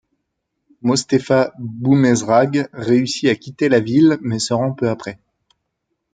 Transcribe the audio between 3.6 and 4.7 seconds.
la ville, mais se